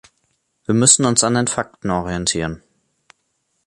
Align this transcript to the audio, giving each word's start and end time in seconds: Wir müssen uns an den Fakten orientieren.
Wir 0.65 0.73
müssen 0.73 1.05
uns 1.05 1.23
an 1.23 1.35
den 1.35 1.45
Fakten 1.45 1.91
orientieren. 1.91 2.63